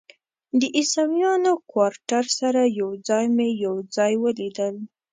د 0.59 0.61
عیسویانو 0.77 1.53
کوارټر 1.71 2.25
سره 2.39 2.61
یو 2.79 2.89
ځای 3.07 3.25
مې 3.35 3.49
یو 3.65 3.75
ځای 3.95 4.13
ولیدل. 4.23 4.75